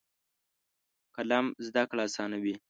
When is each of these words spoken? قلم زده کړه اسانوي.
قلم 1.15 1.45
زده 1.65 1.83
کړه 1.89 2.01
اسانوي. 2.09 2.55